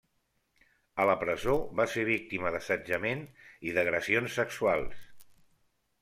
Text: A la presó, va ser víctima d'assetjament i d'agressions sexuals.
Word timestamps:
A 1.01 1.03
la 1.09 1.15
presó, 1.23 1.57
va 1.79 1.85
ser 1.95 2.05
víctima 2.07 2.51
d'assetjament 2.55 3.21
i 3.71 3.75
d'agressions 3.75 4.39
sexuals. 4.39 5.05